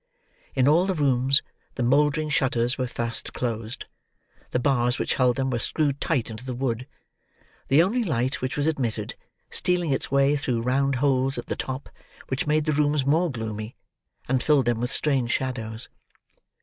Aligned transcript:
In 0.55 0.67
all 0.67 0.87
the 0.87 0.95
rooms, 0.95 1.43
the 1.75 1.83
mouldering 1.83 2.29
shutters 2.29 2.75
were 2.75 2.87
fast 2.87 3.33
closed: 3.33 3.85
the 4.49 4.57
bars 4.57 4.97
which 4.97 5.13
held 5.13 5.35
them 5.35 5.51
were 5.51 5.59
screwed 5.59 6.01
tight 6.01 6.31
into 6.31 6.43
the 6.43 6.55
wood; 6.55 6.87
the 7.67 7.83
only 7.83 8.03
light 8.03 8.41
which 8.41 8.57
was 8.57 8.65
admitted, 8.65 9.13
stealing 9.51 9.91
its 9.91 10.09
way 10.09 10.35
through 10.35 10.63
round 10.63 10.95
holes 10.95 11.37
at 11.37 11.45
the 11.45 11.55
top: 11.55 11.87
which 12.29 12.47
made 12.47 12.65
the 12.65 12.73
rooms 12.73 13.05
more 13.05 13.29
gloomy, 13.29 13.75
and 14.27 14.41
filled 14.41 14.65
them 14.65 14.79
with 14.81 14.91
strange 14.91 15.29
shadows. 15.29 15.87